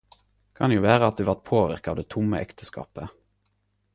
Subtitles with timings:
[0.57, 3.09] Kan jo vera at du vart påverka av det tomme ekteskapet..